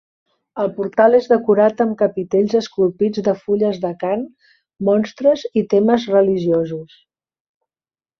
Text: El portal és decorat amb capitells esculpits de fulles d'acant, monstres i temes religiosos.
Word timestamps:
El 0.61 0.69
portal 0.75 1.15
és 1.17 1.25
decorat 1.33 1.83
amb 1.83 1.95
capitells 1.99 2.55
esculpits 2.59 3.21
de 3.27 3.35
fulles 3.41 3.77
d'acant, 3.83 4.23
monstres 4.89 5.45
i 5.61 5.63
temes 5.75 6.07
religiosos. 6.15 6.97